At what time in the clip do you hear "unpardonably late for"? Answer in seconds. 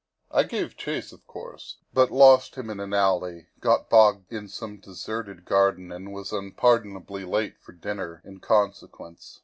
6.33-7.71